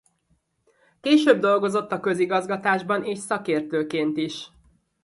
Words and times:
Később 1.01 1.39
dolgozott 1.39 1.91
a 1.91 1.99
közigazgatásban 1.99 3.03
és 3.03 3.17
szakértőként 3.17 4.17
is. 4.17 4.51